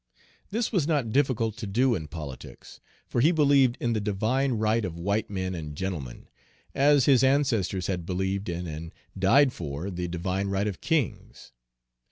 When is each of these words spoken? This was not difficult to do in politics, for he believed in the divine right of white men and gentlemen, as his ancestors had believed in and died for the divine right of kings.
This 0.49 0.71
was 0.71 0.87
not 0.87 1.11
difficult 1.11 1.57
to 1.57 1.67
do 1.67 1.93
in 1.93 2.07
politics, 2.07 2.79
for 3.07 3.21
he 3.21 3.31
believed 3.31 3.77
in 3.79 3.93
the 3.93 4.01
divine 4.01 4.53
right 4.53 4.83
of 4.83 4.97
white 4.97 5.29
men 5.29 5.53
and 5.53 5.75
gentlemen, 5.77 6.27
as 6.73 7.05
his 7.05 7.23
ancestors 7.23 7.85
had 7.85 8.03
believed 8.03 8.49
in 8.49 8.65
and 8.65 8.95
died 9.15 9.53
for 9.53 9.91
the 9.91 10.07
divine 10.07 10.47
right 10.47 10.65
of 10.65 10.81
kings. 10.81 11.51